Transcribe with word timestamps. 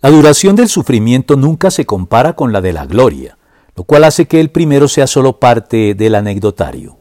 La 0.00 0.10
duración 0.10 0.54
del 0.54 0.68
sufrimiento 0.68 1.34
nunca 1.34 1.72
se 1.72 1.84
compara 1.84 2.34
con 2.34 2.52
la 2.52 2.60
de 2.60 2.72
la 2.72 2.86
gloria, 2.86 3.36
lo 3.74 3.82
cual 3.82 4.04
hace 4.04 4.26
que 4.26 4.38
el 4.38 4.50
primero 4.50 4.86
sea 4.86 5.08
solo 5.08 5.40
parte 5.40 5.94
del 5.96 6.14
anecdotario. 6.14 6.98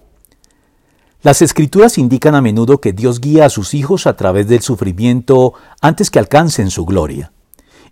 Las 1.21 1.43
escrituras 1.43 1.99
indican 1.99 2.33
a 2.33 2.41
menudo 2.41 2.81
que 2.81 2.93
Dios 2.93 3.21
guía 3.21 3.45
a 3.45 3.49
sus 3.49 3.75
hijos 3.75 4.07
a 4.07 4.15
través 4.15 4.47
del 4.47 4.61
sufrimiento 4.61 5.53
antes 5.79 6.09
que 6.09 6.17
alcancen 6.17 6.71
su 6.71 6.85
gloria. 6.85 7.31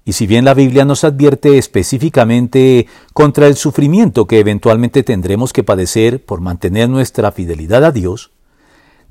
Y 0.06 0.14
si 0.14 0.26
bien 0.26 0.44
la 0.44 0.56
Biblia 0.56 0.86
nos 0.86 1.04
advierte 1.04 1.60
específicamente 1.60 2.88
contra 3.14 3.46
el 3.46 3.58
sufrimiento 3.58 4.26
que 4.26 4.40
eventualmente 4.40 5.04
tendremos 5.04 5.54
que 5.54 5.64
padecer 5.64 6.26
por 6.26 6.42
mantener 6.42 6.90
nuestra 6.90 7.32
fidelidad 7.32 7.84
a 7.84 7.92
Dios, 7.92 8.32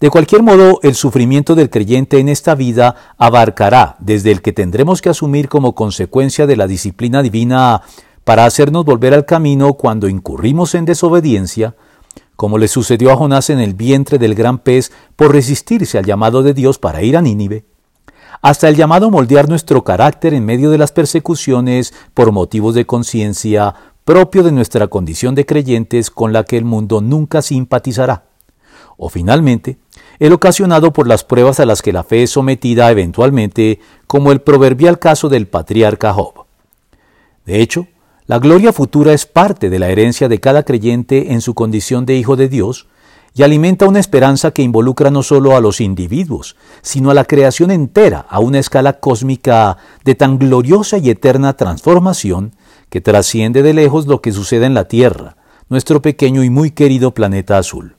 de 0.05 0.11
cualquier 0.11 0.43
modo, 0.43 0.81
el 0.83 0.95
sufrimiento 0.95 1.55
del 1.55 1.71
creyente 1.71 2.19
en 2.19 2.29
esta 2.29 2.55
vida 2.55 2.95
abarcará 3.17 3.97
desde 4.01 4.33
el 4.33 4.43
que 4.43 4.53
tendremos 4.53 5.01
que 5.01 5.09
asumir 5.09 5.49
como 5.49 5.75
consecuencia 5.75 6.47
de 6.47 6.57
la 6.57 6.67
disciplina 6.67 7.23
divina 7.23 7.81
para 8.23 8.45
hacernos 8.45 8.85
volver 8.85 9.15
al 9.15 9.25
camino 9.25 9.73
cuando 9.73 10.11
incurrimos 10.11 10.75
en 10.75 10.85
desobediencia, 10.85 11.75
como 12.37 12.59
le 12.59 12.69
sucedió 12.69 13.13
a 13.13 13.17
Jonás 13.17 13.49
en 13.49 13.61
el 13.61 13.73
vientre 13.73 14.19
del 14.19 14.35
gran 14.35 14.59
pez 14.59 14.93
por 15.17 15.33
resistirse 15.33 15.97
al 15.97 16.05
llamado 16.05 16.43
de 16.43 16.53
Dios 16.53 16.79
para 16.79 17.03
ir 17.03 17.17
a 17.17 17.23
Nínive, 17.23 17.65
hasta 18.43 18.69
el 18.69 18.77
llamado 18.77 19.07
a 19.07 19.11
moldear 19.11 19.49
nuestro 19.49 19.85
carácter 19.85 20.35
en 20.35 20.45
medio 20.45 20.69
de 20.71 20.77
las 20.77 20.93
persecuciones 20.93 21.95
por 22.13 22.31
motivos 22.31 22.75
de 22.75 22.85
conciencia 22.85 23.75
propio 24.05 24.43
de 24.43 24.53
nuestra 24.53 24.87
condición 24.89 25.35
de 25.35 25.47
creyentes 25.47 26.11
con 26.11 26.35
la 26.35 26.45
que 26.45 26.59
el 26.59 26.67
mundo 26.67 27.01
nunca 27.01 27.41
simpatizará. 27.41 28.34
O 28.97 29.09
finalmente, 29.09 29.79
el 30.19 30.33
ocasionado 30.33 30.93
por 30.93 31.09
las 31.09 31.25
pruebas 31.25 31.61
a 31.61 31.67
las 31.67 31.83
que 31.83 31.93
la 31.93 32.05
fe 32.05 32.23
es 32.23 32.31
sometida 32.31 32.91
eventualmente, 32.91 33.81
como 34.07 34.33
el 34.33 34.41
proverbial 34.41 34.99
caso 34.99 35.29
del 35.29 35.49
patriarca 35.49 36.13
Job. 36.13 36.47
De 37.45 37.61
hecho, 37.61 37.89
la 38.27 38.39
gloria 38.39 38.73
futura 38.73 39.13
es 39.13 39.27
parte 39.27 39.69
de 39.69 39.79
la 39.79 39.89
herencia 39.89 40.29
de 40.29 40.41
cada 40.41 40.63
creyente 40.63 41.33
en 41.33 41.41
su 41.41 41.55
condición 41.55 42.07
de 42.07 42.17
hijo 42.17 42.37
de 42.37 42.49
Dios 42.49 42.87
y 43.35 43.43
alimenta 43.43 43.87
una 43.87 43.99
esperanza 43.99 44.53
que 44.53 44.63
involucra 44.63 45.11
no 45.11 45.23
solo 45.23 45.57
a 45.57 45.61
los 45.61 45.81
individuos, 45.81 46.57
sino 46.81 47.11
a 47.11 47.15
la 47.15 47.25
creación 47.25 47.73
entera 47.73 48.21
a 48.21 48.39
una 48.39 48.61
escala 48.61 49.01
cósmica 49.01 49.77
de 50.05 50.15
tan 50.15 50.39
gloriosa 50.39 50.99
y 50.99 51.11
eterna 51.11 51.57
transformación 51.57 52.55
que 52.89 53.01
trasciende 53.01 53.63
de 53.63 53.75
lejos 53.75 54.07
lo 54.07 54.23
que 54.23 54.33
sucede 54.33 54.67
en 54.67 54.75
la 54.75 54.87
Tierra, 54.87 55.37
nuestro 55.69 56.01
pequeño 56.01 56.45
y 56.45 56.51
muy 56.51 56.71
querido 56.71 57.13
planeta 57.13 57.59
azul 57.59 57.97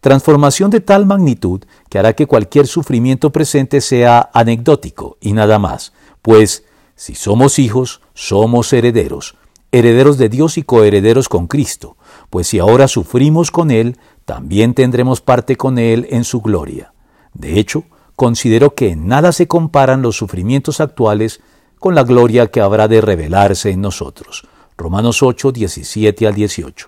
transformación 0.00 0.70
de 0.70 0.80
tal 0.80 1.06
magnitud 1.06 1.62
que 1.88 1.98
hará 1.98 2.12
que 2.12 2.26
cualquier 2.26 2.66
sufrimiento 2.66 3.30
presente 3.30 3.80
sea 3.80 4.30
anecdótico 4.32 5.16
y 5.20 5.32
nada 5.32 5.58
más, 5.58 5.92
pues 6.22 6.64
si 6.94 7.14
somos 7.14 7.58
hijos, 7.58 8.00
somos 8.14 8.72
herederos, 8.72 9.36
herederos 9.72 10.18
de 10.18 10.28
Dios 10.28 10.58
y 10.58 10.62
coherederos 10.62 11.28
con 11.28 11.46
Cristo, 11.46 11.96
pues 12.30 12.48
si 12.48 12.58
ahora 12.58 12.88
sufrimos 12.88 13.50
con 13.50 13.70
Él, 13.70 13.98
también 14.24 14.74
tendremos 14.74 15.20
parte 15.20 15.56
con 15.56 15.78
Él 15.78 16.06
en 16.10 16.24
su 16.24 16.40
gloria. 16.40 16.92
De 17.34 17.58
hecho, 17.58 17.84
considero 18.16 18.74
que 18.74 18.90
en 18.90 19.06
nada 19.06 19.32
se 19.32 19.46
comparan 19.46 20.02
los 20.02 20.16
sufrimientos 20.16 20.80
actuales 20.80 21.40
con 21.78 21.94
la 21.94 22.02
gloria 22.02 22.48
que 22.48 22.60
habrá 22.60 22.88
de 22.88 23.00
revelarse 23.00 23.70
en 23.70 23.80
nosotros. 23.80 24.46
Romanos 24.76 25.22
8, 25.22 25.52
17 25.52 26.26
al 26.26 26.34
18. 26.34 26.86